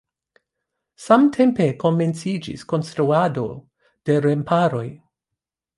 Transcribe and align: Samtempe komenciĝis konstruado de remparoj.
Samtempe 1.03 1.67
komenciĝis 1.83 2.67
konstruado 2.75 3.47
de 4.11 4.21
remparoj. 4.29 4.87